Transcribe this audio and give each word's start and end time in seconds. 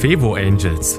Fevo 0.00 0.32
Angels, 0.32 0.98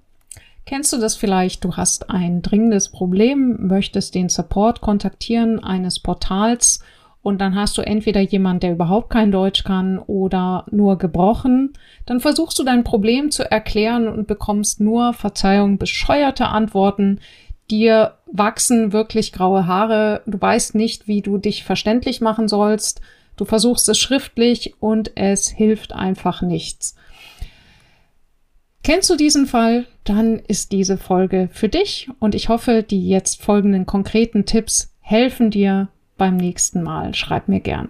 Kennst 0.66 0.92
du 0.92 0.98
das 0.98 1.16
vielleicht? 1.16 1.64
Du 1.64 1.78
hast 1.78 2.10
ein 2.10 2.42
dringendes 2.42 2.90
Problem, 2.90 3.68
möchtest 3.68 4.16
den 4.16 4.28
Support 4.28 4.82
kontaktieren 4.82 5.64
eines 5.64 6.00
Portals 6.00 6.82
und 7.28 7.40
dann 7.40 7.56
hast 7.56 7.78
du 7.78 7.82
entweder 7.82 8.22
jemand, 8.22 8.64
der 8.64 8.72
überhaupt 8.72 9.10
kein 9.10 9.34
Deutsch 9.34 9.66
kann 9.66 10.00
oder 10.00 10.66
nur 10.72 10.98
gebrochen. 10.98 11.74
Dann 12.06 12.22
versuchst 12.22 12.58
du 12.58 12.64
dein 12.64 12.86
Problem 12.86 13.32
zu 13.32 13.44
erklären 13.52 14.08
und 14.08 14.28
bekommst 14.28 14.80
nur, 14.80 15.12
Verzeihung, 15.12 15.78
bescheuerte 15.78 16.48
Antworten. 16.48 17.20
Dir 17.70 18.14
wachsen 18.32 18.94
wirklich 18.94 19.34
graue 19.34 19.68
Haare. 19.68 20.22
Du 20.26 20.40
weißt 20.40 20.74
nicht, 20.74 21.10
wie 21.10 21.22
du 21.22 21.38
dich 21.38 21.66
verständlich 21.66 22.22
machen 22.22 22.48
sollst. 22.48 23.02
Du 23.36 23.44
versuchst 23.44 23.90
es 23.90 24.00
schriftlich 24.00 24.76
und 24.80 25.12
es 25.16 25.50
hilft 25.50 25.92
einfach 25.92 26.42
nichts. 26.42 26.96
Kennst 28.84 29.10
du 29.10 29.18
diesen 29.18 29.48
Fall? 29.48 29.86
Dann 30.06 30.40
ist 30.40 30.72
diese 30.72 30.98
Folge 30.98 31.50
für 31.52 31.68
dich 31.68 32.08
und 32.20 32.36
ich 32.36 32.48
hoffe, 32.48 32.84
die 32.84 33.10
jetzt 33.10 33.44
folgenden 33.44 33.86
konkreten 33.86 34.46
Tipps 34.46 34.94
helfen 35.02 35.52
dir 35.52 35.90
beim 36.18 36.38
nächsten 36.38 36.84
Mal. 36.84 37.14
Schreib 37.14 37.48
mir 37.48 37.60
gern. 37.60 37.90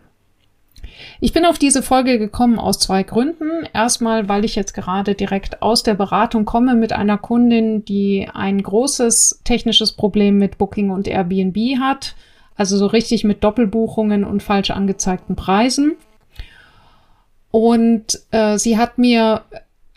Ich 1.19 1.31
bin 1.31 1.45
auf 1.45 1.59
diese 1.59 1.83
Folge 1.83 2.17
gekommen 2.17 2.59
aus 2.59 2.79
zwei 2.79 3.03
Gründen. 3.03 3.67
Erstmal, 3.73 4.29
weil 4.29 4.45
ich 4.45 4.55
jetzt 4.55 4.73
gerade 4.73 5.15
direkt 5.15 5.61
aus 5.61 5.83
der 5.83 5.93
Beratung 5.93 6.45
komme 6.45 6.75
mit 6.75 6.93
einer 6.93 7.17
Kundin, 7.17 7.85
die 7.85 8.27
ein 8.33 8.61
großes 8.61 9.41
technisches 9.43 9.91
Problem 9.91 10.37
mit 10.37 10.57
Booking 10.57 10.89
und 10.89 11.07
Airbnb 11.07 11.57
hat 11.79 12.15
also 12.57 12.75
so 12.75 12.87
richtig 12.87 13.23
mit 13.23 13.43
Doppelbuchungen 13.43 14.23
und 14.23 14.43
falsch 14.43 14.71
angezeigten 14.71 15.35
Preisen. 15.35 15.95
Und 17.51 18.19
äh, 18.31 18.57
sie 18.57 18.77
hat 18.77 18.97
mir 18.97 19.43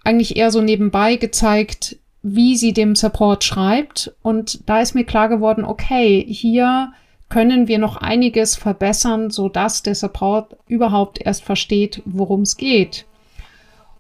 eigentlich 0.05 0.37
eher 0.37 0.51
so 0.51 0.61
nebenbei 0.61 1.17
gezeigt, 1.17 1.97
wie 2.23 2.57
sie 2.57 2.73
dem 2.73 2.95
Support 2.95 3.45
schreibt. 3.45 4.15
Und 4.23 4.69
da 4.69 4.81
ist 4.81 4.95
mir 4.95 5.05
klar 5.05 5.29
geworden, 5.29 5.65
okay, 5.65 6.25
hier 6.29 6.93
können 7.31 7.69
wir 7.69 7.79
noch 7.79 7.97
einiges 7.97 8.57
verbessern, 8.57 9.31
so 9.31 9.49
dass 9.49 9.83
der 9.83 9.95
Support 9.95 10.57
überhaupt 10.67 11.21
erst 11.25 11.45
versteht, 11.45 12.03
worum 12.05 12.43
es 12.43 12.59
geht. 12.59 13.07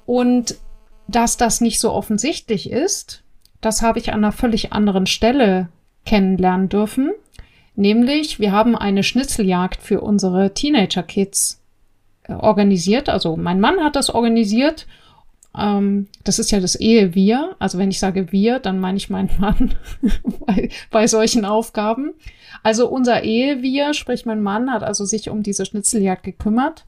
Und 0.04 0.56
dass 1.08 1.36
das 1.36 1.60
nicht 1.60 1.80
so 1.80 1.92
offensichtlich 1.92 2.70
ist, 2.70 3.22
das 3.60 3.82
habe 3.82 3.98
ich 3.98 4.12
an 4.12 4.24
einer 4.24 4.32
völlig 4.32 4.72
anderen 4.72 5.06
Stelle 5.06 5.68
kennenlernen 6.04 6.68
dürfen. 6.68 7.12
Nämlich, 7.76 8.40
wir 8.40 8.52
haben 8.52 8.76
eine 8.76 9.02
Schnitzeljagd 9.02 9.80
für 9.80 10.00
unsere 10.00 10.52
Teenager-Kids 10.52 11.62
äh, 12.24 12.32
organisiert. 12.32 13.08
Also 13.08 13.36
mein 13.36 13.60
Mann 13.60 13.80
hat 13.80 13.96
das 13.96 14.10
organisiert. 14.10 14.86
Ähm, 15.56 16.06
das 16.24 16.38
ist 16.38 16.50
ja 16.50 16.60
das 16.60 16.74
Ehe-Wir. 16.74 17.56
Also 17.58 17.78
wenn 17.78 17.90
ich 17.90 17.98
sage 17.98 18.32
wir, 18.32 18.58
dann 18.58 18.80
meine 18.80 18.96
ich 18.98 19.10
meinen 19.10 19.30
Mann 19.38 19.74
bei, 20.46 20.70
bei 20.90 21.06
solchen 21.06 21.44
Aufgaben. 21.44 22.12
Also 22.62 22.88
unser 22.88 23.22
Ehe-Wir, 23.24 23.94
sprich 23.94 24.26
mein 24.26 24.42
Mann, 24.42 24.72
hat 24.72 24.82
also 24.82 25.04
sich 25.04 25.30
um 25.30 25.42
diese 25.42 25.66
Schnitzeljagd 25.66 26.22
gekümmert. 26.22 26.84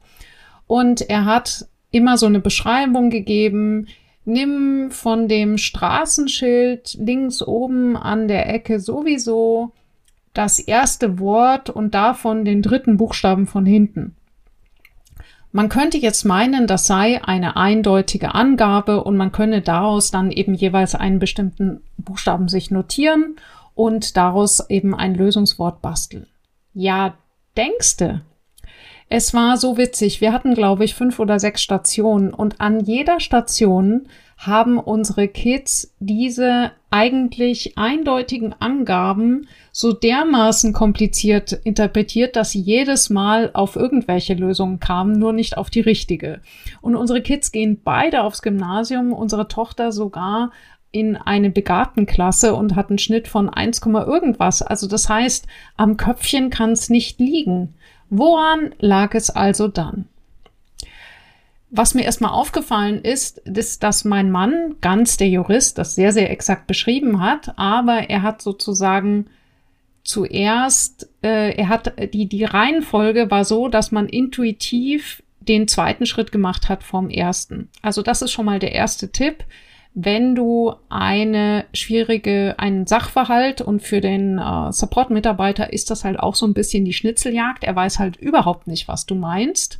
Und 0.67 1.01
er 1.01 1.25
hat 1.25 1.67
immer 1.91 2.17
so 2.17 2.25
eine 2.25 2.39
Beschreibung 2.39 3.09
gegeben, 3.09 3.87
nimm 4.25 4.89
von 4.91 5.27
dem 5.27 5.57
Straßenschild 5.57 6.95
links 6.99 7.41
oben 7.41 7.97
an 7.97 8.27
der 8.27 8.49
Ecke 8.53 8.79
sowieso 8.79 9.71
das 10.33 10.59
erste 10.59 11.19
Wort 11.19 11.69
und 11.69 11.93
davon 11.93 12.45
den 12.45 12.61
dritten 12.61 12.97
Buchstaben 12.97 13.45
von 13.45 13.65
hinten. 13.65 14.15
Man 15.55 15.69
könnte 15.69 15.99
jetzt 15.99 16.25
meinen, 16.25 16.65
das 16.65 16.87
sei 16.87 17.23
eine 17.23 17.55
eindeutige 17.55 18.33
Angabe 18.33 19.03
und 19.03 19.15
man 19.15 19.31
könne 19.31 19.61
daraus 19.61 20.09
dann 20.09 20.31
eben 20.31 20.55
jeweils 20.55 20.95
einen 20.95 21.19
bestimmten 21.19 21.83
Buchstaben 21.97 22.47
sich 22.47 22.71
notieren 22.71 23.35
und 23.75 24.17
daraus 24.17 24.67
eben 24.71 24.95
ein 24.95 25.13
Lösungswort 25.13 25.79
basteln. 25.79 26.25
Ja, 26.73 27.13
denkste. 27.55 28.21
Es 29.09 29.35
war 29.35 29.57
so 29.57 29.77
witzig. 29.77 30.21
Wir 30.21 30.33
hatten, 30.33 30.55
glaube 30.55 30.85
ich, 30.85 30.95
fünf 30.95 31.19
oder 31.19 31.39
sechs 31.39 31.61
Stationen 31.61 32.33
und 32.33 32.59
an 32.59 32.79
jeder 32.79 33.19
Station 33.19 34.07
haben 34.37 34.77
unsere 34.77 35.27
Kids 35.27 35.93
diese 35.99 36.71
eigentlich 36.89 37.77
eindeutigen 37.77 38.53
Angaben 38.59 39.47
so 39.71 39.93
dermaßen 39.93 40.73
kompliziert 40.73 41.53
interpretiert, 41.63 42.35
dass 42.35 42.51
sie 42.51 42.61
jedes 42.61 43.09
Mal 43.09 43.49
auf 43.53 43.75
irgendwelche 43.75 44.33
Lösungen 44.33 44.79
kamen, 44.79 45.17
nur 45.17 45.33
nicht 45.33 45.57
auf 45.57 45.69
die 45.69 45.81
richtige. 45.81 46.41
Und 46.81 46.95
unsere 46.95 47.21
Kids 47.21 47.51
gehen 47.51 47.81
beide 47.83 48.23
aufs 48.23 48.41
Gymnasium, 48.41 49.13
unsere 49.13 49.47
Tochter 49.47 49.91
sogar 49.91 50.51
in 50.91 51.17
eine 51.17 51.49
Begabtenklasse 51.49 52.53
und 52.53 52.75
hat 52.75 52.89
einen 52.89 52.99
Schnitt 52.99 53.27
von 53.27 53.49
1, 53.49 53.81
irgendwas. 53.83 54.61
Also 54.61 54.87
das 54.87 55.09
heißt, 55.09 55.47
am 55.75 55.97
Köpfchen 55.97 56.51
kann 56.51 56.71
es 56.71 56.89
nicht 56.89 57.19
liegen. 57.19 57.73
Woran 58.09 58.75
lag 58.77 59.15
es 59.15 59.31
also 59.31 59.67
dann? 59.67 60.05
Was 61.75 61.95
mir 61.95 62.03
erstmal 62.03 62.33
aufgefallen 62.33 63.01
ist, 63.01 63.39
ist, 63.39 63.81
dass 63.81 64.05
mein 64.05 64.29
Mann, 64.29 64.75
ganz 64.79 65.17
der 65.17 65.27
Jurist, 65.27 65.79
das 65.79 65.95
sehr, 65.95 66.11
sehr 66.11 66.29
exakt 66.29 66.67
beschrieben 66.67 67.19
hat, 67.19 67.57
aber 67.57 68.11
er 68.11 68.21
hat 68.21 68.43
sozusagen 68.43 69.25
zuerst, 70.03 71.09
äh, 71.23 71.55
er 71.55 71.69
hat 71.69 71.93
die, 72.13 72.27
die 72.27 72.43
Reihenfolge 72.43 73.31
war 73.31 73.43
so, 73.43 73.69
dass 73.69 73.91
man 73.91 74.07
intuitiv 74.07 75.23
den 75.39 75.67
zweiten 75.67 76.05
Schritt 76.05 76.31
gemacht 76.31 76.69
hat 76.69 76.83
vom 76.83 77.09
ersten. 77.09 77.69
Also 77.81 78.03
das 78.03 78.21
ist 78.21 78.31
schon 78.31 78.45
mal 78.45 78.59
der 78.59 78.73
erste 78.73 79.11
Tipp. 79.11 79.43
Wenn 79.95 80.35
du 80.35 80.75
eine 80.89 81.65
schwierige, 81.73 82.53
einen 82.59 82.85
Sachverhalt 82.85 83.61
und 83.61 83.81
für 83.81 83.99
den 83.99 84.37
äh, 84.37 84.71
Support-Mitarbeiter 84.71 85.73
ist 85.73 85.89
das 85.89 86.03
halt 86.03 86.19
auch 86.19 86.35
so 86.35 86.45
ein 86.45 86.53
bisschen 86.53 86.85
die 86.85 86.93
Schnitzeljagd. 86.93 87.63
Er 87.63 87.75
weiß 87.75 87.97
halt 87.97 88.17
überhaupt 88.17 88.67
nicht, 88.67 88.87
was 88.87 89.07
du 89.07 89.15
meinst 89.15 89.79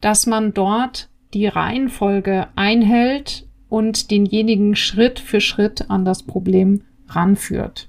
dass 0.00 0.26
man 0.26 0.54
dort 0.54 1.08
die 1.34 1.46
Reihenfolge 1.46 2.48
einhält 2.56 3.46
und 3.68 4.10
denjenigen 4.10 4.74
Schritt 4.74 5.20
für 5.20 5.40
Schritt 5.40 5.90
an 5.90 6.04
das 6.04 6.24
Problem 6.24 6.82
ranführt. 7.08 7.88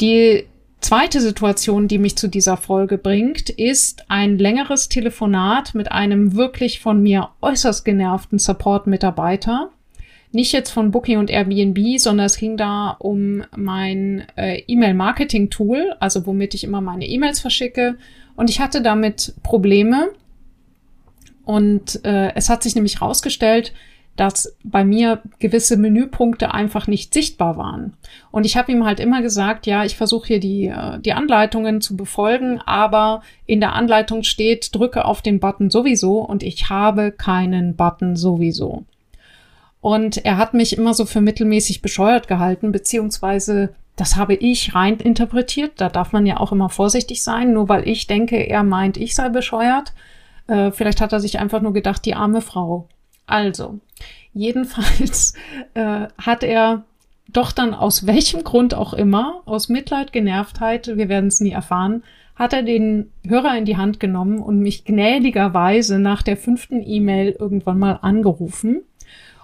Die 0.00 0.44
zweite 0.80 1.20
Situation, 1.20 1.88
die 1.88 1.98
mich 1.98 2.16
zu 2.16 2.28
dieser 2.28 2.56
Folge 2.56 2.96
bringt, 2.96 3.50
ist 3.50 4.10
ein 4.10 4.38
längeres 4.38 4.88
Telefonat 4.88 5.74
mit 5.74 5.92
einem 5.92 6.34
wirklich 6.34 6.80
von 6.80 7.02
mir 7.02 7.28
äußerst 7.42 7.84
genervten 7.84 8.38
Support-Mitarbeiter. 8.38 9.70
Nicht 10.32 10.52
jetzt 10.52 10.70
von 10.70 10.90
Booking 10.90 11.18
und 11.18 11.28
Airbnb, 11.28 11.98
sondern 11.98 12.26
es 12.26 12.36
ging 12.36 12.56
da 12.56 12.96
um 12.98 13.42
mein 13.56 14.24
äh, 14.36 14.62
E-Mail-Marketing-Tool, 14.66 15.96
also 15.98 16.24
womit 16.24 16.54
ich 16.54 16.64
immer 16.64 16.80
meine 16.80 17.06
E-Mails 17.06 17.40
verschicke. 17.40 17.96
Und 18.36 18.48
ich 18.48 18.60
hatte 18.60 18.80
damit 18.80 19.34
Probleme, 19.42 20.10
und 21.44 22.04
äh, 22.04 22.32
es 22.34 22.48
hat 22.48 22.62
sich 22.62 22.74
nämlich 22.74 23.00
herausgestellt, 23.00 23.72
dass 24.16 24.54
bei 24.62 24.84
mir 24.84 25.22
gewisse 25.38 25.76
Menüpunkte 25.76 26.52
einfach 26.52 26.86
nicht 26.86 27.14
sichtbar 27.14 27.56
waren. 27.56 27.94
Und 28.30 28.44
ich 28.44 28.56
habe 28.56 28.70
ihm 28.70 28.84
halt 28.84 29.00
immer 29.00 29.22
gesagt, 29.22 29.66
ja, 29.66 29.84
ich 29.84 29.96
versuche 29.96 30.26
hier 30.26 30.40
die, 30.40 30.66
äh, 30.66 30.98
die 30.98 31.14
Anleitungen 31.14 31.80
zu 31.80 31.96
befolgen, 31.96 32.60
aber 32.66 33.22
in 33.46 33.60
der 33.60 33.72
Anleitung 33.72 34.22
steht, 34.22 34.74
drücke 34.74 35.04
auf 35.04 35.22
den 35.22 35.40
Button 35.40 35.70
sowieso 35.70 36.18
und 36.18 36.42
ich 36.42 36.68
habe 36.68 37.12
keinen 37.12 37.76
Button 37.76 38.14
sowieso. 38.16 38.84
Und 39.80 40.22
er 40.24 40.36
hat 40.36 40.52
mich 40.52 40.76
immer 40.76 40.92
so 40.92 41.06
für 41.06 41.22
mittelmäßig 41.22 41.80
bescheuert 41.80 42.28
gehalten, 42.28 42.72
beziehungsweise 42.72 43.74
das 43.96 44.16
habe 44.16 44.34
ich 44.34 44.74
rein 44.74 44.98
interpretiert. 44.98 45.72
Da 45.76 45.88
darf 45.88 46.12
man 46.12 46.26
ja 46.26 46.38
auch 46.38 46.52
immer 46.52 46.68
vorsichtig 46.68 47.22
sein, 47.22 47.52
nur 47.52 47.68
weil 47.68 47.88
ich 47.88 48.06
denke, 48.06 48.36
er 48.36 48.62
meint, 48.62 48.96
ich 48.96 49.14
sei 49.14 49.28
bescheuert. 49.28 49.92
Äh, 50.50 50.72
vielleicht 50.72 51.00
hat 51.00 51.12
er 51.12 51.20
sich 51.20 51.38
einfach 51.38 51.62
nur 51.62 51.72
gedacht, 51.72 52.04
die 52.04 52.14
arme 52.14 52.40
Frau. 52.40 52.88
Also, 53.26 53.80
Jedenfalls 54.32 55.34
äh, 55.74 56.06
hat 56.18 56.42
er 56.42 56.84
doch 57.28 57.52
dann 57.52 57.74
aus 57.74 58.06
welchem 58.06 58.42
Grund 58.44 58.74
auch 58.74 58.92
immer, 58.92 59.42
aus 59.44 59.68
Mitleid, 59.68 60.12
Genervtheit, 60.12 60.96
wir 60.96 61.08
werden 61.08 61.28
es 61.28 61.40
nie 61.40 61.52
erfahren, 61.52 62.02
hat 62.34 62.52
er 62.52 62.62
den 62.62 63.12
Hörer 63.26 63.56
in 63.56 63.66
die 63.66 63.76
Hand 63.76 64.00
genommen 64.00 64.38
und 64.38 64.60
mich 64.60 64.84
gnädigerweise 64.84 65.98
nach 65.98 66.22
der 66.22 66.36
fünften 66.36 66.82
E-Mail 66.82 67.36
irgendwann 67.38 67.78
mal 67.78 67.98
angerufen 68.00 68.80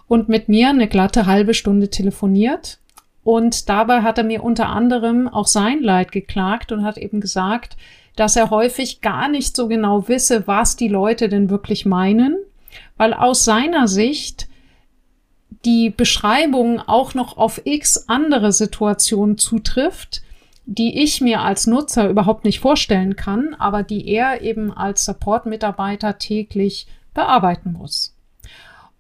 und 0.09 0.29
mit 0.29 0.49
mir 0.49 0.70
eine 0.70 0.88
glatte 0.88 1.26
halbe 1.26 1.55
Stunde 1.55 1.91
telefoniert. 1.91 2.79
Und 3.23 3.69
dabei 3.69 4.02
hat 4.02 4.19
er 4.19 4.25
mir 4.25 4.43
unter 4.43 4.69
anderem 4.69 5.29
auch 5.29 5.49
sein 5.49 5.82
Leid 5.82 6.11
geklagt 6.11 6.73
und 6.73 6.85
hat 6.85 6.97
eben 6.97 7.20
gesagt, 7.20 7.76
dass 8.17 8.35
er 8.37 8.51
häufig 8.51 9.01
gar 9.03 9.29
nicht 9.29 9.55
so 9.55 9.69
genau 9.69 10.09
wisse, 10.09 10.47
was 10.47 10.77
die 10.77 10.89
Leute 10.89 11.29
denn 11.29 11.51
wirklich 11.51 11.87
meinen, 11.87 12.37
weil 12.97 13.15
aus 13.15 13.45
seiner 13.45 13.87
Sicht 13.87 14.49
die 15.65 15.91
Beschreibung 15.91 16.81
auch 16.81 17.15
noch 17.15 17.37
auf 17.37 17.61
x 17.65 18.09
andere 18.09 18.53
Situationen 18.53 19.39
zutrifft, 19.39 20.23
die 20.65 21.03
ich 21.03 21.21
mir 21.21 21.43
als 21.43 21.67
Nutzer 21.67 22.09
überhaupt 22.09 22.45
nicht 22.45 22.61
vorstellen 22.61 23.17
kann, 23.17 23.55
aber 23.55 23.83
die 23.83 24.09
er 24.09 24.43
eben 24.43 24.73
als 24.73 25.05
Support-Mitarbeiter 25.05 26.19
täglich 26.19 26.89
bearbeiten 27.15 27.73
muss. 27.73 28.16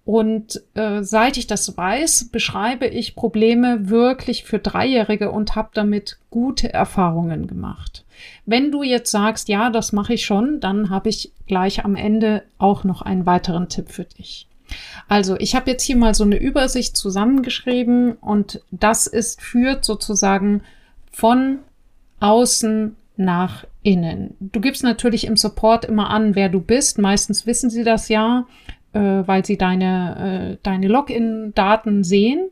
Und 0.06 0.62
äh, 0.74 1.02
seit 1.02 1.36
ich 1.36 1.48
das 1.48 1.76
weiß, 1.76 2.28
beschreibe 2.30 2.86
ich 2.86 3.16
Probleme 3.16 3.88
wirklich 3.88 4.44
für 4.44 4.60
Dreijährige 4.60 5.32
und 5.32 5.56
habe 5.56 5.70
damit 5.74 6.18
gute 6.30 6.72
Erfahrungen 6.72 7.48
gemacht. 7.48 8.04
Wenn 8.44 8.70
du 8.70 8.84
jetzt 8.84 9.10
sagst, 9.10 9.48
ja, 9.48 9.68
das 9.68 9.92
mache 9.92 10.14
ich 10.14 10.24
schon, 10.24 10.60
dann 10.60 10.90
habe 10.90 11.08
ich 11.08 11.32
gleich 11.48 11.84
am 11.84 11.96
Ende 11.96 12.44
auch 12.56 12.84
noch 12.84 13.02
einen 13.02 13.26
weiteren 13.26 13.68
Tipp 13.68 13.90
für 13.90 14.04
dich. 14.04 14.46
Also, 15.08 15.34
ich 15.40 15.56
habe 15.56 15.72
jetzt 15.72 15.82
hier 15.82 15.96
mal 15.96 16.14
so 16.14 16.22
eine 16.22 16.38
Übersicht 16.38 16.96
zusammengeschrieben 16.96 18.12
und 18.12 18.62
das 18.70 19.08
ist 19.08 19.42
führt 19.42 19.84
sozusagen 19.84 20.62
von 21.10 21.58
außen 22.20 22.94
nach 23.16 23.64
innen. 23.82 24.36
Du 24.38 24.60
gibst 24.60 24.84
natürlich 24.84 25.26
im 25.26 25.36
Support 25.36 25.84
immer 25.84 26.10
an, 26.10 26.36
wer 26.36 26.48
du 26.48 26.60
bist. 26.60 26.98
Meistens 26.98 27.44
wissen 27.44 27.70
sie 27.70 27.82
das 27.82 28.08
ja 28.08 28.46
äh, 28.96 29.28
weil 29.28 29.44
sie 29.44 29.58
deine, 29.58 30.54
äh, 30.54 30.56
deine 30.62 30.88
Login-Daten 30.88 32.02
sehen. 32.02 32.48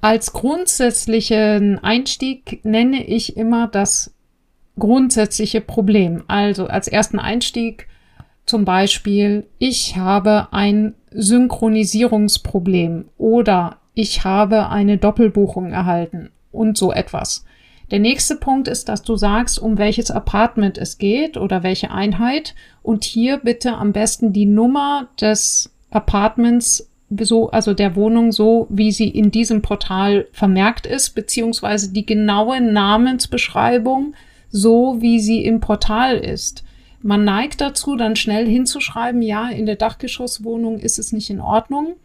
Als 0.00 0.32
grundsätzlichen 0.32 1.78
Einstieg 1.82 2.64
nenne 2.64 3.04
ich 3.04 3.36
immer 3.36 3.68
das 3.68 4.14
grundsätzliche 4.78 5.60
Problem. 5.60 6.24
Also 6.26 6.66
als 6.66 6.88
ersten 6.88 7.18
Einstieg 7.18 7.86
zum 8.44 8.64
Beispiel, 8.64 9.46
ich 9.58 9.96
habe 9.96 10.48
ein 10.50 10.94
Synchronisierungsproblem 11.10 13.06
oder 13.16 13.78
ich 13.94 14.24
habe 14.24 14.68
eine 14.68 14.98
Doppelbuchung 14.98 15.70
erhalten 15.70 16.30
und 16.50 16.76
so 16.76 16.92
etwas. 16.92 17.46
Der 17.90 17.98
nächste 17.98 18.36
Punkt 18.36 18.68
ist, 18.68 18.88
dass 18.88 19.02
du 19.02 19.16
sagst, 19.16 19.58
um 19.58 19.78
welches 19.78 20.10
Apartment 20.10 20.78
es 20.78 20.98
geht 20.98 21.36
oder 21.36 21.62
welche 21.62 21.90
Einheit 21.90 22.54
und 22.82 23.04
hier 23.04 23.38
bitte 23.38 23.74
am 23.74 23.92
besten 23.92 24.32
die 24.32 24.46
Nummer 24.46 25.08
des 25.20 25.70
Apartments 25.90 26.88
so, 27.20 27.50
also 27.50 27.74
der 27.74 27.94
Wohnung 27.94 28.32
so, 28.32 28.66
wie 28.70 28.90
sie 28.90 29.08
in 29.08 29.30
diesem 29.30 29.62
Portal 29.62 30.26
vermerkt 30.32 30.86
ist, 30.86 31.10
beziehungsweise 31.10 31.92
die 31.92 32.06
genaue 32.06 32.60
Namensbeschreibung 32.60 34.14
so, 34.50 34.96
wie 35.00 35.20
sie 35.20 35.44
im 35.44 35.60
Portal 35.60 36.16
ist. 36.16 36.64
Man 37.02 37.24
neigt 37.24 37.60
dazu, 37.60 37.96
dann 37.96 38.16
schnell 38.16 38.48
hinzuschreiben, 38.48 39.20
ja, 39.20 39.50
in 39.50 39.66
der 39.66 39.76
Dachgeschosswohnung 39.76 40.78
ist 40.78 40.98
es 40.98 41.12
nicht 41.12 41.28
in 41.28 41.40
Ordnung. 41.40 41.96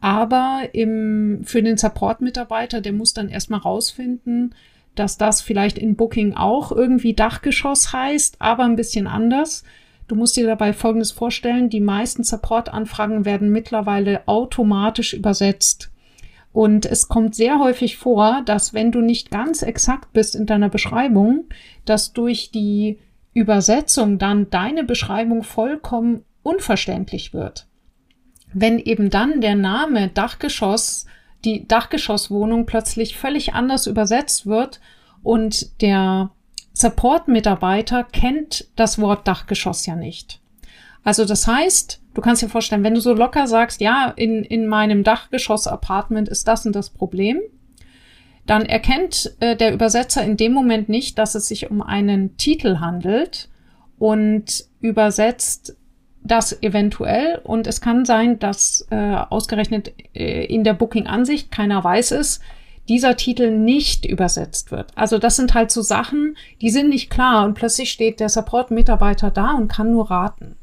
Aber 0.00 0.62
im, 0.72 1.40
für 1.44 1.62
den 1.62 1.76
Support-Mitarbeiter, 1.76 2.80
der 2.80 2.92
muss 2.92 3.12
dann 3.12 3.28
erstmal 3.28 3.60
rausfinden, 3.60 4.54
dass 4.98 5.18
das 5.18 5.40
vielleicht 5.40 5.78
in 5.78 5.96
Booking 5.96 6.34
auch 6.34 6.72
irgendwie 6.72 7.14
Dachgeschoss 7.14 7.92
heißt, 7.92 8.36
aber 8.40 8.64
ein 8.64 8.76
bisschen 8.76 9.06
anders. 9.06 9.64
Du 10.08 10.14
musst 10.14 10.36
dir 10.36 10.46
dabei 10.46 10.72
Folgendes 10.72 11.10
vorstellen. 11.10 11.68
Die 11.68 11.80
meisten 11.80 12.22
Support-Anfragen 12.22 13.24
werden 13.24 13.50
mittlerweile 13.50 14.26
automatisch 14.26 15.14
übersetzt. 15.14 15.90
Und 16.52 16.86
es 16.86 17.08
kommt 17.08 17.34
sehr 17.34 17.58
häufig 17.58 17.96
vor, 17.98 18.42
dass 18.46 18.72
wenn 18.72 18.92
du 18.92 19.00
nicht 19.00 19.30
ganz 19.30 19.62
exakt 19.62 20.12
bist 20.12 20.34
in 20.34 20.46
deiner 20.46 20.70
Beschreibung, 20.70 21.44
dass 21.84 22.12
durch 22.12 22.50
die 22.50 22.98
Übersetzung 23.34 24.18
dann 24.18 24.48
deine 24.48 24.82
Beschreibung 24.82 25.42
vollkommen 25.42 26.24
unverständlich 26.42 27.34
wird. 27.34 27.66
Wenn 28.54 28.78
eben 28.78 29.10
dann 29.10 29.42
der 29.42 29.56
Name 29.56 30.08
Dachgeschoss 30.08 31.04
die 31.46 31.66
Dachgeschosswohnung 31.66 32.66
plötzlich 32.66 33.16
völlig 33.16 33.54
anders 33.54 33.86
übersetzt 33.86 34.46
wird 34.46 34.80
und 35.22 35.80
der 35.80 36.30
Support-Mitarbeiter 36.74 38.04
kennt 38.04 38.68
das 38.76 38.98
Wort 39.00 39.26
Dachgeschoss 39.26 39.86
ja 39.86 39.96
nicht. 39.96 40.40
Also 41.04 41.24
das 41.24 41.46
heißt, 41.46 42.02
du 42.14 42.20
kannst 42.20 42.42
dir 42.42 42.48
vorstellen, 42.48 42.82
wenn 42.82 42.94
du 42.94 43.00
so 43.00 43.14
locker 43.14 43.46
sagst, 43.46 43.80
ja, 43.80 44.12
in, 44.16 44.42
in 44.42 44.66
meinem 44.66 45.04
Dachgeschoss-Apartment 45.04 46.28
ist 46.28 46.46
das 46.48 46.66
und 46.66 46.74
das 46.74 46.90
Problem, 46.90 47.40
dann 48.44 48.66
erkennt 48.66 49.34
äh, 49.40 49.56
der 49.56 49.72
Übersetzer 49.72 50.22
in 50.22 50.36
dem 50.36 50.52
Moment 50.52 50.88
nicht, 50.88 51.18
dass 51.18 51.34
es 51.34 51.48
sich 51.48 51.70
um 51.70 51.80
einen 51.80 52.36
Titel 52.36 52.78
handelt 52.80 53.48
und 53.98 54.64
übersetzt 54.80 55.76
das 56.26 56.62
eventuell 56.62 57.40
und 57.44 57.66
es 57.66 57.80
kann 57.80 58.04
sein, 58.04 58.38
dass 58.38 58.86
äh, 58.90 58.96
ausgerechnet 58.96 59.92
äh, 60.14 60.44
in 60.44 60.64
der 60.64 60.74
Booking-Ansicht, 60.74 61.50
keiner 61.50 61.82
weiß 61.82 62.12
es, 62.12 62.40
dieser 62.88 63.16
Titel 63.16 63.50
nicht 63.50 64.06
übersetzt 64.06 64.70
wird. 64.70 64.92
Also 64.94 65.18
das 65.18 65.36
sind 65.36 65.54
halt 65.54 65.70
so 65.70 65.82
Sachen, 65.82 66.36
die 66.60 66.70
sind 66.70 66.88
nicht 66.88 67.10
klar 67.10 67.44
und 67.44 67.54
plötzlich 67.54 67.90
steht 67.90 68.20
der 68.20 68.28
Support-Mitarbeiter 68.28 69.30
da 69.30 69.52
und 69.52 69.68
kann 69.68 69.90
nur 69.90 70.10
raten. 70.10 70.56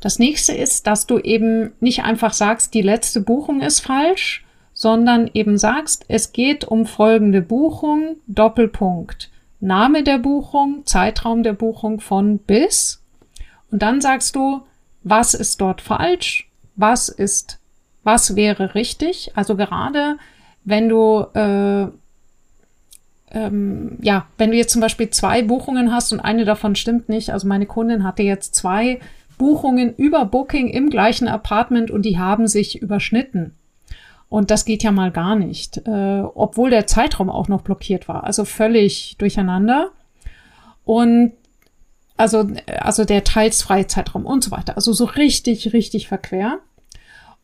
Das 0.00 0.18
nächste 0.18 0.52
ist, 0.52 0.86
dass 0.86 1.06
du 1.06 1.18
eben 1.18 1.72
nicht 1.80 2.04
einfach 2.04 2.32
sagst, 2.32 2.72
die 2.74 2.82
letzte 2.82 3.20
Buchung 3.20 3.60
ist 3.60 3.80
falsch, 3.80 4.44
sondern 4.72 5.28
eben 5.34 5.58
sagst, 5.58 6.06
es 6.08 6.32
geht 6.32 6.64
um 6.64 6.86
folgende 6.86 7.42
Buchung, 7.42 8.16
Doppelpunkt. 8.26 9.30
Name 9.60 10.02
der 10.02 10.18
Buchung, 10.18 10.86
Zeitraum 10.86 11.42
der 11.42 11.52
Buchung 11.52 12.00
von 12.00 12.38
bis 12.38 12.99
und 13.70 13.82
dann 13.82 14.00
sagst 14.00 14.36
du, 14.36 14.62
was 15.02 15.34
ist 15.34 15.60
dort 15.60 15.80
falsch? 15.80 16.48
Was 16.76 17.08
ist, 17.08 17.58
was 18.02 18.36
wäre 18.36 18.74
richtig? 18.74 19.32
Also 19.34 19.56
gerade 19.56 20.16
wenn 20.64 20.88
du, 20.88 21.26
äh, 21.34 21.86
ähm, 23.32 23.98
ja, 24.00 24.26
wenn 24.38 24.50
du 24.50 24.56
jetzt 24.56 24.72
zum 24.72 24.80
Beispiel 24.80 25.10
zwei 25.10 25.42
Buchungen 25.42 25.92
hast 25.92 26.12
und 26.12 26.20
eine 26.20 26.44
davon 26.44 26.74
stimmt 26.74 27.08
nicht, 27.08 27.30
also 27.30 27.46
meine 27.46 27.66
Kundin 27.66 28.04
hatte 28.04 28.22
jetzt 28.22 28.54
zwei 28.54 29.00
Buchungen 29.38 29.94
über 29.96 30.24
Booking 30.26 30.68
im 30.68 30.90
gleichen 30.90 31.28
Apartment 31.28 31.90
und 31.90 32.02
die 32.02 32.18
haben 32.18 32.46
sich 32.46 32.82
überschnitten. 32.82 33.54
Und 34.28 34.50
das 34.50 34.64
geht 34.64 34.82
ja 34.82 34.92
mal 34.92 35.10
gar 35.10 35.34
nicht, 35.34 35.78
äh, 35.86 36.22
obwohl 36.34 36.70
der 36.70 36.86
Zeitraum 36.86 37.30
auch 37.30 37.48
noch 37.48 37.62
blockiert 37.62 38.06
war. 38.06 38.24
Also 38.24 38.44
völlig 38.44 39.16
durcheinander. 39.18 39.90
Und 40.84 41.32
also, 42.20 42.46
also 42.80 43.06
der 43.06 43.24
teils 43.24 43.62
freie 43.62 43.86
Zeitraum 43.86 44.26
und 44.26 44.44
so 44.44 44.50
weiter. 44.50 44.76
Also 44.76 44.92
so 44.92 45.06
richtig, 45.06 45.72
richtig 45.72 46.06
verquer. 46.06 46.58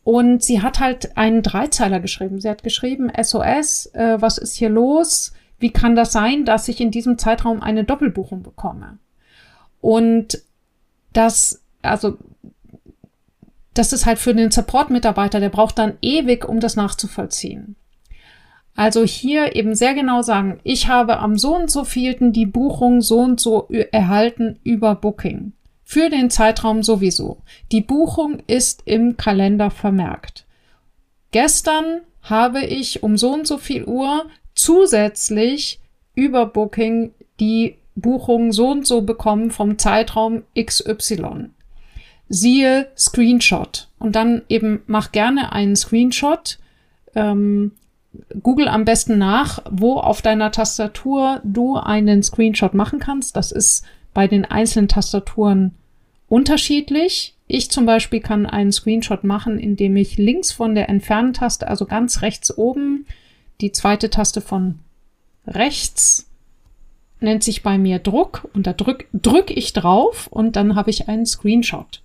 Und 0.03 0.43
sie 0.43 0.61
hat 0.61 0.79
halt 0.79 1.17
einen 1.17 1.41
Dreizeiler 1.41 1.99
geschrieben. 1.99 2.39
Sie 2.39 2.47
hat 2.47 2.61
geschrieben, 2.61 3.11
SOS, 3.19 3.87
äh, 3.93 4.21
was 4.21 4.37
ist 4.37 4.55
hier 4.55 4.69
los? 4.69 5.33
Wie 5.57 5.71
kann 5.71 5.95
das 5.95 6.11
sein, 6.11 6.45
dass 6.45 6.67
ich 6.67 6.79
in 6.79 6.91
diesem 6.91 7.17
Zeitraum 7.17 7.63
eine 7.63 7.85
Doppelbuchung 7.85 8.43
bekomme? 8.43 8.99
Und 9.81 10.43
das, 11.11 11.63
also, 11.81 12.19
das 13.73 13.93
ist 13.93 14.05
halt 14.05 14.19
für 14.19 14.35
den 14.35 14.51
Support-Mitarbeiter, 14.51 15.39
der 15.39 15.49
braucht 15.49 15.79
dann 15.79 15.97
ewig, 16.03 16.47
um 16.47 16.59
das 16.59 16.75
nachzuvollziehen. 16.75 17.75
Also 18.77 19.03
hier 19.03 19.55
eben 19.55 19.73
sehr 19.73 19.95
genau 19.95 20.21
sagen, 20.21 20.59
ich 20.63 20.87
habe 20.87 21.17
am 21.17 21.35
so 21.35 21.55
und 21.55 21.71
so 21.71 21.83
vielten 21.83 22.31
die 22.31 22.45
Buchung 22.45 23.01
so 23.01 23.21
und 23.21 23.39
so 23.39 23.67
erhalten 23.69 24.59
über 24.63 24.93
Booking. 24.93 25.53
Für 25.83 26.11
den 26.11 26.29
Zeitraum 26.29 26.83
sowieso. 26.83 27.41
Die 27.71 27.81
Buchung 27.81 28.37
ist 28.45 28.83
im 28.85 29.17
Kalender 29.17 29.71
vermerkt. 29.71 30.45
Gestern 31.31 32.01
habe 32.21 32.65
ich 32.65 33.01
um 33.01 33.17
so 33.17 33.33
und 33.33 33.47
so 33.47 33.57
viel 33.57 33.83
Uhr 33.83 34.27
zusätzlich 34.53 35.79
über 36.13 36.45
Booking 36.45 37.15
die 37.39 37.77
Buchung 37.95 38.51
so 38.51 38.69
und 38.69 38.85
so 38.85 39.01
bekommen 39.01 39.49
vom 39.49 39.79
Zeitraum 39.79 40.43
XY. 40.55 41.49
Siehe 42.29 42.91
Screenshot. 42.95 43.87
Und 43.97 44.15
dann 44.15 44.43
eben 44.49 44.83
mach 44.85 45.11
gerne 45.11 45.51
einen 45.51 45.75
Screenshot. 45.75 46.59
Ähm, 47.15 47.71
Google 48.41 48.67
am 48.67 48.85
besten 48.85 49.17
nach, 49.17 49.59
wo 49.69 49.95
auf 49.95 50.21
deiner 50.21 50.51
Tastatur 50.51 51.41
du 51.43 51.75
einen 51.75 52.23
Screenshot 52.23 52.73
machen 52.73 52.99
kannst. 52.99 53.35
Das 53.35 53.51
ist 53.51 53.85
bei 54.13 54.27
den 54.27 54.45
einzelnen 54.45 54.87
Tastaturen 54.87 55.75
unterschiedlich. 56.27 57.35
Ich 57.47 57.69
zum 57.69 57.85
Beispiel 57.85 58.19
kann 58.19 58.45
einen 58.45 58.71
Screenshot 58.71 59.23
machen, 59.23 59.59
indem 59.59 59.95
ich 59.95 60.17
links 60.17 60.51
von 60.51 60.75
der 60.75 60.89
Entfernen-Taste, 60.89 61.67
also 61.67 61.85
ganz 61.85 62.21
rechts 62.21 62.57
oben, 62.57 63.05
die 63.61 63.71
zweite 63.71 64.09
Taste 64.09 64.41
von 64.41 64.79
rechts 65.45 66.29
nennt 67.19 67.43
sich 67.43 67.63
bei 67.63 67.77
mir 67.77 67.99
Druck 67.99 68.47
und 68.53 68.67
da 68.67 68.73
drück, 68.73 69.07
drück 69.13 69.49
ich 69.49 69.73
drauf 69.73 70.27
und 70.27 70.55
dann 70.55 70.75
habe 70.75 70.89
ich 70.89 71.07
einen 71.07 71.25
Screenshot. 71.25 72.01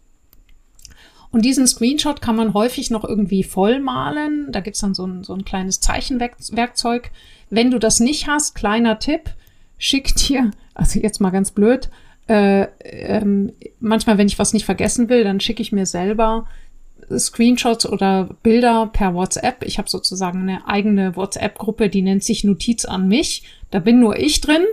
Und 1.33 1.47
diesen 1.47 1.67
Screenshot 1.67 2.21
kann 2.21 2.37
man 2.37 2.53
häufig 2.53 2.91
noch 2.91 3.05
irgendwie 3.05 3.43
vollmalen. 3.43 4.53
Da 4.53 4.61
gibt's 4.61 4.81
dann 4.81 4.95
so 4.95 5.07
ein, 5.07 5.25
so 5.25 5.33
ein 5.33 5.47
kleines 5.47 5.81
Zeichenwerkzeug. 5.81 7.11
Wenn 7.49 7.71
du 7.71 7.79
das 7.79 8.01
nicht 8.01 8.29
hast, 8.29 8.55
kleiner 8.55 8.99
Tipp, 8.99 9.31
schick 9.79 10.15
dir, 10.15 10.51
also 10.75 11.01
jetzt 11.01 11.21
mal 11.21 11.31
ganz 11.31 11.51
blöd, 11.51 11.89
äh, 12.29 12.67
ähm, 12.83 13.53
manchmal, 13.81 14.19
wenn 14.19 14.29
ich 14.29 14.39
was 14.39 14.53
nicht 14.53 14.67
vergessen 14.67 15.09
will, 15.09 15.25
dann 15.25 15.41
schicke 15.41 15.63
ich 15.63 15.73
mir 15.73 15.87
selber 15.87 16.47
Screenshots 17.19 17.87
oder 17.87 18.29
Bilder 18.43 18.91
per 18.93 19.15
WhatsApp. 19.15 19.65
Ich 19.65 19.79
habe 19.79 19.89
sozusagen 19.89 20.43
eine 20.43 20.67
eigene 20.69 21.17
WhatsApp-Gruppe, 21.17 21.89
die 21.89 22.03
nennt 22.03 22.25
sich 22.25 22.45
Notiz 22.45 22.85
an 22.85 23.09
mich. 23.09 23.43
Da 23.71 23.79
bin 23.79 24.01
nur 24.01 24.19
ich 24.19 24.41
drin. 24.41 24.65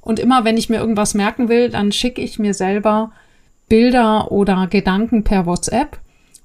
Und 0.00 0.18
immer 0.18 0.44
wenn 0.44 0.56
ich 0.56 0.70
mir 0.70 0.78
irgendwas 0.78 1.14
merken 1.14 1.48
will, 1.48 1.68
dann 1.68 1.92
schicke 1.92 2.22
ich 2.22 2.38
mir 2.38 2.54
selber 2.54 3.12
Bilder 3.68 4.32
oder 4.32 4.66
Gedanken 4.68 5.24
per 5.24 5.46
WhatsApp. 5.46 5.98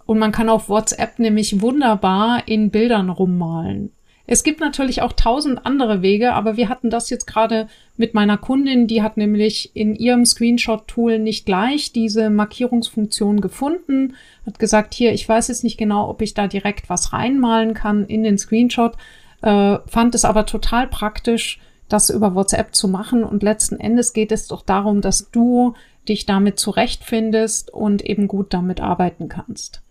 Und 0.05 0.19
man 0.19 0.31
kann 0.31 0.49
auf 0.49 0.69
WhatsApp 0.69 1.19
nämlich 1.19 1.61
wunderbar 1.61 2.43
in 2.45 2.69
Bildern 2.69 3.09
rummalen. 3.09 3.91
Es 4.25 4.43
gibt 4.43 4.61
natürlich 4.61 5.01
auch 5.01 5.11
tausend 5.11 5.65
andere 5.65 6.01
Wege, 6.01 6.33
aber 6.33 6.55
wir 6.55 6.69
hatten 6.69 6.89
das 6.89 7.09
jetzt 7.09 7.27
gerade 7.27 7.67
mit 7.97 8.13
meiner 8.13 8.37
Kundin, 8.37 8.87
die 8.87 9.01
hat 9.01 9.17
nämlich 9.17 9.75
in 9.75 9.95
ihrem 9.95 10.25
Screenshot-Tool 10.25 11.19
nicht 11.19 11.45
gleich 11.45 11.91
diese 11.91 12.29
Markierungsfunktion 12.29 13.41
gefunden, 13.41 14.15
hat 14.45 14.59
gesagt, 14.59 14.93
hier, 14.93 15.11
ich 15.11 15.27
weiß 15.27 15.49
jetzt 15.49 15.65
nicht 15.65 15.77
genau, 15.77 16.09
ob 16.09 16.21
ich 16.21 16.33
da 16.33 16.47
direkt 16.47 16.89
was 16.89 17.11
reinmalen 17.11 17.73
kann 17.73 18.05
in 18.05 18.23
den 18.23 18.37
Screenshot, 18.37 18.93
äh, 19.41 19.77
fand 19.87 20.15
es 20.15 20.23
aber 20.23 20.45
total 20.45 20.87
praktisch, 20.87 21.59
das 21.89 22.09
über 22.09 22.33
WhatsApp 22.33 22.73
zu 22.73 22.87
machen 22.87 23.25
und 23.25 23.43
letzten 23.43 23.77
Endes 23.77 24.13
geht 24.13 24.31
es 24.31 24.47
doch 24.47 24.61
darum, 24.61 25.01
dass 25.01 25.31
du 25.31 25.73
dich 26.09 26.25
damit 26.25 26.59
zurechtfindest 26.59 27.73
und 27.73 28.03
eben 28.03 28.27
gut 28.27 28.53
damit 28.53 28.81
arbeiten 28.81 29.29
kannst. 29.29 29.81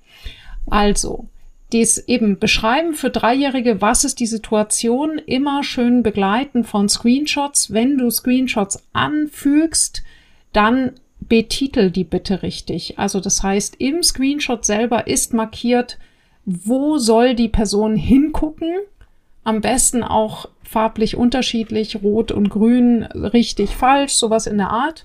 Also, 0.66 1.26
dies 1.72 1.98
eben 1.98 2.38
beschreiben 2.38 2.94
für 2.94 3.10
Dreijährige, 3.10 3.80
was 3.80 4.04
ist 4.04 4.20
die 4.20 4.26
Situation, 4.26 5.18
immer 5.18 5.64
schön 5.64 6.02
begleiten 6.02 6.64
von 6.64 6.88
Screenshots. 6.88 7.72
Wenn 7.72 7.96
du 7.96 8.10
Screenshots 8.10 8.82
anfügst, 8.92 10.02
dann 10.52 10.92
betitel 11.20 11.90
die 11.90 12.04
bitte 12.04 12.42
richtig. 12.42 12.98
Also 12.98 13.20
das 13.20 13.42
heißt, 13.42 13.76
im 13.78 14.02
Screenshot 14.02 14.64
selber 14.64 15.06
ist 15.06 15.32
markiert, 15.32 15.98
wo 16.44 16.98
soll 16.98 17.34
die 17.34 17.48
Person 17.48 17.96
hingucken. 17.96 18.74
Am 19.44 19.60
besten 19.60 20.02
auch 20.02 20.48
farblich 20.62 21.16
unterschiedlich, 21.16 22.02
rot 22.02 22.32
und 22.32 22.48
grün, 22.48 23.04
richtig, 23.04 23.70
falsch, 23.70 24.12
sowas 24.12 24.46
in 24.46 24.58
der 24.58 24.70
Art. 24.70 25.04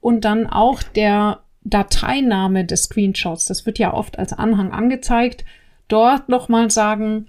Und 0.00 0.24
dann 0.24 0.46
auch 0.46 0.82
der 0.82 1.40
Dateiname 1.62 2.64
des 2.64 2.84
Screenshots. 2.84 3.44
Das 3.44 3.66
wird 3.66 3.78
ja 3.78 3.92
oft 3.92 4.18
als 4.18 4.32
Anhang 4.32 4.72
angezeigt 4.72 5.44
dort 5.90 6.28
nochmal 6.28 6.70
sagen, 6.70 7.26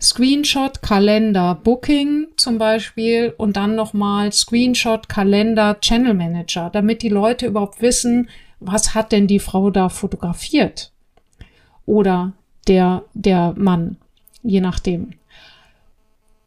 Screenshot, 0.00 0.82
Kalender, 0.82 1.54
Booking 1.54 2.28
zum 2.36 2.58
Beispiel 2.58 3.34
und 3.36 3.56
dann 3.56 3.74
nochmal 3.74 4.30
Screenshot, 4.30 5.08
Kalender, 5.08 5.80
Channel 5.80 6.14
Manager, 6.14 6.70
damit 6.70 7.02
die 7.02 7.08
Leute 7.08 7.46
überhaupt 7.46 7.80
wissen, 7.80 8.28
was 8.60 8.94
hat 8.94 9.12
denn 9.12 9.26
die 9.26 9.38
Frau 9.38 9.70
da 9.70 9.88
fotografiert? 9.88 10.92
Oder 11.86 12.32
der, 12.68 13.04
der 13.14 13.54
Mann, 13.56 13.96
je 14.42 14.60
nachdem 14.60 15.12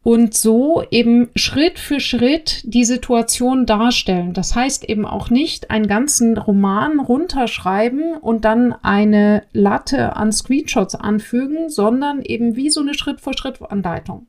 und 0.02 0.34
so 0.34 0.82
eben 0.90 1.28
Schritt 1.34 1.78
für 1.78 2.00
Schritt 2.00 2.62
die 2.64 2.84
Situation 2.84 3.66
darstellen. 3.66 4.32
Das 4.32 4.54
heißt 4.54 4.84
eben 4.84 5.04
auch 5.04 5.28
nicht 5.28 5.70
einen 5.70 5.88
ganzen 5.88 6.38
Roman 6.38 7.00
runterschreiben 7.00 8.14
und 8.16 8.46
dann 8.46 8.72
eine 8.72 9.42
Latte 9.52 10.16
an 10.16 10.32
Screenshots 10.32 10.94
anfügen, 10.94 11.68
sondern 11.68 12.22
eben 12.22 12.56
wie 12.56 12.70
so 12.70 12.80
eine 12.80 12.94
Schritt-für-Schritt-Anleitung. 12.94 14.26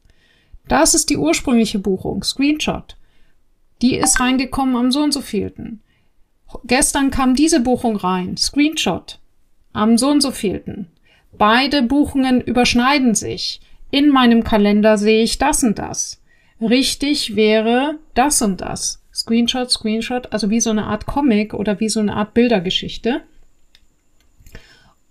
Das 0.67 0.93
ist 0.93 1.09
die 1.09 1.17
ursprüngliche 1.17 1.79
Buchung, 1.79 2.23
Screenshot. 2.23 2.97
Die 3.81 3.95
ist 3.95 4.19
reingekommen 4.19 4.75
am 4.75 4.91
so 4.91 5.01
und 5.01 5.13
so 5.13 5.21
vielten. 5.21 5.81
Gestern 6.65 7.11
kam 7.11 7.33
diese 7.33 7.61
Buchung 7.61 7.95
rein, 7.95 8.35
Screenshot, 8.35 9.19
am 9.71 9.97
so 9.97 10.09
und 10.09 10.21
so 10.21 10.31
vielten. 10.31 10.87
Beide 11.37 11.81
Buchungen 11.81 12.41
überschneiden 12.41 13.15
sich 13.15 13.61
in 13.91 14.09
meinem 14.09 14.43
Kalender 14.43 14.97
sehe 14.97 15.23
ich 15.23 15.37
das 15.37 15.63
und 15.63 15.77
das. 15.77 16.21
Richtig 16.61 17.35
wäre 17.35 17.99
das 18.13 18.41
und 18.41 18.61
das. 18.61 19.01
Screenshot, 19.13 19.69
Screenshot, 19.69 20.31
also 20.31 20.49
wie 20.49 20.61
so 20.61 20.69
eine 20.69 20.85
Art 20.85 21.05
Comic 21.05 21.53
oder 21.53 21.79
wie 21.79 21.89
so 21.89 21.99
eine 21.99 22.15
Art 22.15 22.33
Bildergeschichte. 22.33 23.21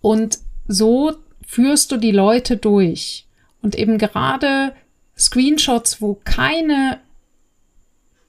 Und 0.00 0.38
so 0.66 1.14
führst 1.46 1.92
du 1.92 1.96
die 1.96 2.12
Leute 2.12 2.56
durch. 2.56 3.26
Und 3.62 3.74
eben 3.74 3.98
gerade 3.98 4.72
Screenshots, 5.18 6.00
wo 6.00 6.18
keine 6.24 6.98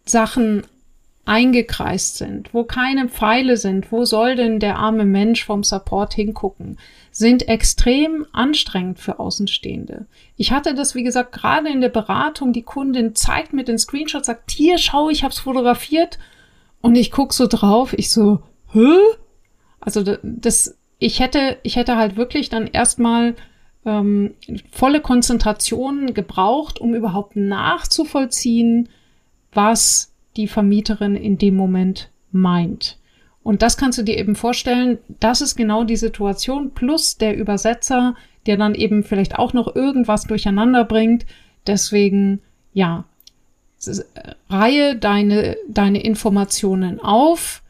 Sachen 0.03 0.63
eingekreist 1.25 2.17
sind, 2.17 2.53
wo 2.53 2.63
keine 2.63 3.07
Pfeile 3.07 3.55
sind, 3.57 3.91
wo 3.91 4.05
soll 4.05 4.35
denn 4.35 4.59
der 4.59 4.77
arme 4.77 5.05
Mensch 5.05 5.45
vom 5.45 5.63
Support 5.63 6.13
hingucken, 6.13 6.77
sind 7.11 7.47
extrem 7.47 8.25
anstrengend 8.31 8.99
für 8.99 9.19
Außenstehende. 9.19 10.07
Ich 10.35 10.51
hatte 10.51 10.73
das, 10.73 10.95
wie 10.95 11.03
gesagt, 11.03 11.31
gerade 11.31 11.69
in 11.69 11.81
der 11.81 11.89
Beratung, 11.89 12.53
die 12.53 12.63
Kundin 12.63 13.13
zeigt 13.15 13.53
mir 13.53 13.63
den 13.63 13.77
Screenshot, 13.77 14.25
sagt, 14.25 14.51
hier, 14.51 14.77
schau, 14.77 15.09
ich 15.09 15.23
hab's 15.23 15.39
fotografiert 15.39 16.17
und 16.81 16.95
ich 16.95 17.11
guck 17.11 17.33
so 17.33 17.47
drauf, 17.47 17.93
ich 17.93 18.09
so, 18.09 18.41
hä? 18.71 18.97
Also 19.79 20.03
das, 20.23 20.77
ich 20.99 21.19
hätte, 21.19 21.57
ich 21.63 21.75
hätte 21.75 21.97
halt 21.97 22.15
wirklich 22.15 22.49
dann 22.49 22.67
erstmal 22.67 23.35
ähm, 23.85 24.35
volle 24.71 25.01
Konzentration 25.01 26.13
gebraucht, 26.13 26.79
um 26.79 26.93
überhaupt 26.93 27.35
nachzuvollziehen, 27.35 28.89
was 29.53 30.10
die 30.37 30.47
Vermieterin 30.47 31.15
in 31.15 31.37
dem 31.37 31.55
Moment 31.55 32.09
meint. 32.31 32.97
Und 33.43 33.61
das 33.61 33.77
kannst 33.77 33.97
du 33.97 34.03
dir 34.03 34.17
eben 34.17 34.35
vorstellen, 34.35 34.99
das 35.19 35.41
ist 35.41 35.55
genau 35.55 35.83
die 35.83 35.95
Situation 35.95 36.71
plus 36.71 37.17
der 37.17 37.35
Übersetzer, 37.35 38.15
der 38.45 38.57
dann 38.57 38.75
eben 38.75 39.03
vielleicht 39.03 39.37
auch 39.37 39.53
noch 39.53 39.75
irgendwas 39.75 40.25
durcheinander 40.25 40.85
bringt. 40.85 41.25
Deswegen, 41.65 42.39
ja, 42.73 43.05
reihe 44.49 44.95
deine, 44.95 45.57
deine 45.67 46.03
Informationen 46.03 46.99
auf, 46.99 47.63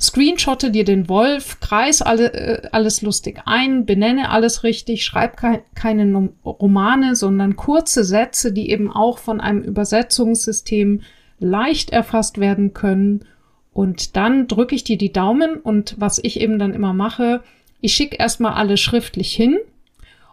screenshotte 0.00 0.70
dir 0.70 0.84
den 0.84 1.08
Wolf, 1.08 1.60
kreis 1.60 2.02
alle, 2.02 2.32
äh, 2.32 2.68
alles 2.72 3.02
lustig 3.02 3.42
ein, 3.46 3.86
benenne 3.86 4.30
alles 4.30 4.62
richtig, 4.62 5.04
schreib 5.04 5.36
ke 5.36 5.62
keine 5.74 6.30
Romane, 6.44 7.16
sondern 7.16 7.56
kurze 7.56 8.04
Sätze, 8.04 8.52
die 8.52 8.70
eben 8.70 8.92
auch 8.92 9.18
von 9.18 9.40
einem 9.40 9.62
Übersetzungssystem 9.62 11.02
leicht 11.44 11.90
erfasst 11.90 12.38
werden 12.38 12.74
können. 12.74 13.24
Und 13.72 14.16
dann 14.16 14.48
drücke 14.48 14.74
ich 14.74 14.84
dir 14.84 14.98
die 14.98 15.12
Daumen 15.12 15.56
und 15.56 15.96
was 15.98 16.18
ich 16.22 16.40
eben 16.40 16.58
dann 16.58 16.74
immer 16.74 16.92
mache, 16.92 17.42
ich 17.80 17.94
schicke 17.94 18.16
erstmal 18.16 18.54
alles 18.54 18.80
schriftlich 18.80 19.32
hin 19.32 19.58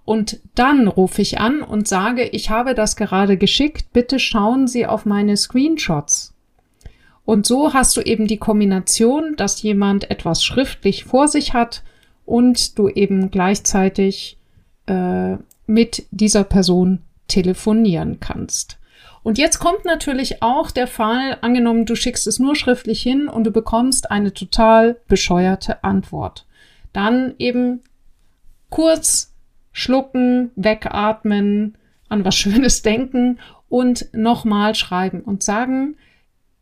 und 0.06 0.40
dann 0.56 0.88
rufe 0.88 1.22
ich 1.22 1.40
an 1.40 1.62
und 1.62 1.88
sage, 1.88 2.24
ich 2.24 2.50
habe 2.50 2.76
das 2.76 2.96
gerade 2.96 3.38
geschickt, 3.38 3.94
bitte 3.94 4.20
schauen 4.20 4.68
Sie 4.68 4.86
auf 4.86 5.06
meine 5.06 5.38
Screenshots. 5.38 6.34
Und 7.26 7.46
so 7.46 7.74
hast 7.74 7.96
du 7.98 8.02
eben 8.02 8.28
die 8.28 8.38
Kombination, 8.38 9.36
dass 9.38 9.62
jemand 9.62 10.10
etwas 10.10 10.44
schriftlich 10.44 11.04
vor 11.04 11.28
sich 11.28 11.54
hat 11.54 11.84
und 12.26 12.78
du 12.78 12.90
eben 12.90 13.32
gleichzeitig 13.32 14.38
äh, 14.88 15.38
mit 15.66 16.06
dieser 16.12 16.44
Person 16.44 17.00
telefonieren 17.28 18.20
kannst. 18.20 18.81
Und 19.24 19.38
jetzt 19.38 19.60
kommt 19.60 19.86
natürlich 19.86 20.42
auch 20.42 20.72
der 20.72 20.88
Fall, 20.88 21.38
angenommen, 21.42 21.86
du 21.86 21.96
schickst 21.96 22.26
es 22.26 22.40
nur 22.40 22.56
schriftlich 22.56 23.02
hin 23.02 23.28
und 23.28 23.44
du 23.44 23.52
bekommst 23.52 24.10
eine 24.10 24.34
total 24.34 24.98
bescheuerte 25.08 25.84
Antwort. 25.84 26.46
Dann 26.92 27.36
eben 27.38 27.82
kurz 28.70 29.34
schlucken, 29.72 30.52
wegatmen, 30.56 31.78
an 32.10 32.26
was 32.26 32.36
Schönes 32.38 32.82
denken 32.82 33.40
und 33.70 34.08
nochmal 34.14 34.76
schreiben 34.76 35.22
und 35.22 35.44
sagen, 35.44 35.96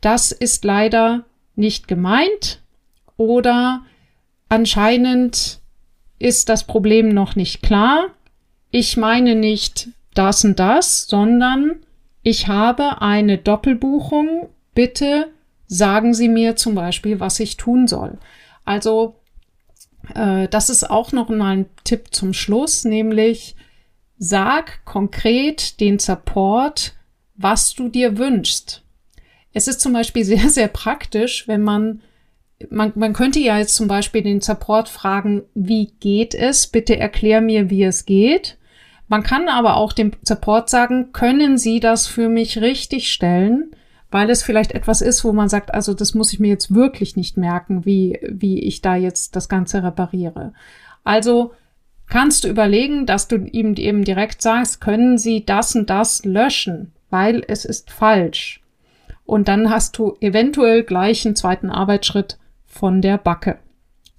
das 0.01 0.31
ist 0.31 0.63
leider 0.63 1.25
nicht 1.55 1.88
gemeint 1.88 2.62
oder 3.17 3.81
anscheinend 4.48 5.60
ist 6.19 6.50
das 6.50 6.65
Problem 6.65 7.10
noch 7.10 7.36
nicht 7.36 7.62
klar. 7.62 8.08
Ich 8.72 8.98
meine 8.98 9.36
nicht 9.36 9.89
das 10.13 10.43
und 10.46 10.60
das, 10.60 11.08
sondern 11.08 11.79
ich 12.29 12.48
habe 12.48 13.01
eine 13.01 13.38
Doppelbuchung, 13.38 14.50
bitte 14.74 15.27
sagen 15.67 16.13
Sie 16.13 16.29
mir 16.29 16.55
zum 16.55 16.75
Beispiel, 16.75 17.19
was 17.19 17.39
ich 17.39 17.57
tun 17.57 17.88
soll. 17.88 18.17
Also 18.65 19.15
Äh, 20.15 20.48
das 20.48 20.69
ist 20.69 20.89
auch 20.89 21.12
noch 21.12 21.29
ein 21.29 21.65
Tipp 21.83 22.07
zum 22.12 22.33
Schluss, 22.33 22.86
nämlich 22.86 23.55
sag 24.17 24.83
konkret 24.86 25.79
den 25.79 26.00
Support, 26.00 26.93
was 27.36 27.74
du 27.74 27.89
dir 27.89 28.17
wünschst. 28.17 28.83
Es 29.53 29.67
ist 29.67 29.81
zum 29.81 29.93
Beispiel 29.93 30.24
sehr, 30.33 30.50
sehr 30.50 30.67
praktisch, 30.67 31.48
wenn 31.48 31.62
man, 31.62 32.01
man, 32.69 32.91
man 32.95 33.13
könnte 33.13 33.39
ja 33.39 33.57
jetzt 33.57 33.75
zum 33.75 33.88
Beispiel 33.88 34.21
den 34.21 34.41
Support 34.41 34.89
fragen, 34.89 35.43
wie 35.53 35.91
geht 36.00 36.33
es? 36.33 36.67
Bitte 36.67 36.98
erklär 36.98 37.41
mir, 37.41 37.69
wie 37.69 37.83
es 37.83 38.05
geht. 38.05 38.57
Man 39.09 39.23
kann 39.23 39.49
aber 39.49 39.75
auch 39.75 39.91
dem 39.91 40.11
Support 40.21 40.69
sagen, 40.69 41.11
können 41.11 41.57
Sie 41.57 41.79
das 41.79 42.07
für 42.07 42.29
mich 42.29 42.61
richtig 42.61 43.11
stellen? 43.11 43.75
Weil 44.11 44.29
es 44.29 44.43
vielleicht 44.43 44.71
etwas 44.71 45.01
ist, 45.01 45.23
wo 45.23 45.33
man 45.33 45.49
sagt, 45.49 45.73
also 45.73 45.93
das 45.93 46.13
muss 46.13 46.31
ich 46.31 46.39
mir 46.39 46.47
jetzt 46.47 46.73
wirklich 46.73 47.15
nicht 47.15 47.35
merken, 47.35 47.85
wie, 47.85 48.19
wie 48.27 48.59
ich 48.59 48.81
da 48.81 48.95
jetzt 48.95 49.35
das 49.35 49.49
Ganze 49.49 49.83
repariere. 49.83 50.53
Also 51.03 51.53
kannst 52.07 52.43
du 52.43 52.47
überlegen, 52.47 53.05
dass 53.05 53.27
du 53.27 53.35
ihm 53.35 53.75
eben 53.75 54.03
direkt 54.03 54.41
sagst, 54.41 54.79
können 54.79 55.17
Sie 55.17 55.45
das 55.45 55.75
und 55.75 55.89
das 55.89 56.23
löschen, 56.23 56.91
weil 57.09 57.43
es 57.47 57.65
ist 57.65 57.91
falsch. 57.91 58.61
Und 59.25 59.47
dann 59.47 59.69
hast 59.69 59.97
du 59.97 60.17
eventuell 60.21 60.83
gleich 60.83 61.25
einen 61.25 61.35
zweiten 61.35 61.69
Arbeitsschritt 61.69 62.39
von 62.65 63.01
der 63.01 63.17
Backe. 63.17 63.59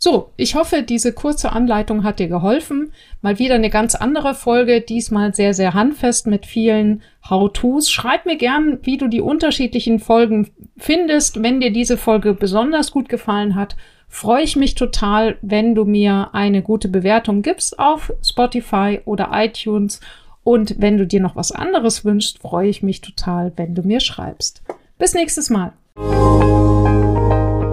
So, 0.02 0.30
ich 0.38 0.54
hoffe, 0.54 0.82
diese 0.82 1.12
kurze 1.12 1.52
Anleitung 1.52 2.04
hat 2.04 2.20
dir 2.20 2.28
geholfen. 2.28 2.90
Mal 3.20 3.38
wieder 3.38 3.56
eine 3.56 3.68
ganz 3.68 3.94
andere 3.94 4.34
Folge, 4.34 4.80
diesmal 4.80 5.34
sehr, 5.34 5.52
sehr 5.52 5.74
handfest 5.74 6.26
mit 6.26 6.46
vielen 6.46 7.02
How-Tos. 7.28 7.90
Schreib 7.90 8.24
mir 8.24 8.38
gern, 8.38 8.78
wie 8.80 8.96
du 8.96 9.08
die 9.08 9.20
unterschiedlichen 9.20 9.98
Folgen 9.98 10.48
findest. 10.78 11.42
Wenn 11.42 11.60
dir 11.60 11.70
diese 11.70 11.98
Folge 11.98 12.32
besonders 12.32 12.92
gut 12.92 13.10
gefallen 13.10 13.56
hat, 13.56 13.76
freue 14.08 14.42
ich 14.42 14.56
mich 14.56 14.74
total, 14.74 15.36
wenn 15.42 15.74
du 15.74 15.84
mir 15.84 16.30
eine 16.32 16.62
gute 16.62 16.88
Bewertung 16.88 17.42
gibst 17.42 17.78
auf 17.78 18.10
Spotify 18.24 19.00
oder 19.04 19.28
iTunes. 19.34 20.00
Und 20.42 20.76
wenn 20.78 20.96
du 20.96 21.06
dir 21.06 21.20
noch 21.20 21.36
was 21.36 21.52
anderes 21.52 22.06
wünschst, 22.06 22.38
freue 22.38 22.70
ich 22.70 22.82
mich 22.82 23.02
total, 23.02 23.52
wenn 23.56 23.74
du 23.74 23.82
mir 23.82 24.00
schreibst. 24.00 24.62
Bis 24.96 25.12
nächstes 25.12 25.50
Mal. 25.50 25.74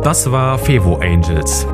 Das 0.04 0.30
war 0.30 0.60
Fevo 0.60 0.96
Angels 0.96 1.66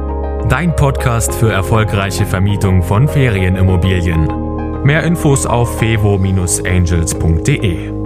Dein 0.50 0.76
Podcast 0.76 1.34
für 1.34 1.52
erfolgreiche 1.52 2.26
Vermietung 2.26 2.84
von 2.84 3.08
Ferienimmobilien. 3.08 4.84
Mehr 4.84 5.04
Infos 5.04 5.46
auf 5.46 5.80
fevo-angels.de. 5.80 8.03